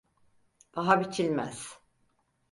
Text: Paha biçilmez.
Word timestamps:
Paha 0.71 0.99
biçilmez. 0.99 1.79